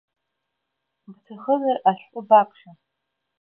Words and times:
Бҭахызар 1.13 1.77
ашәҟәы 1.89 2.21
баԥхьа. 2.27 2.71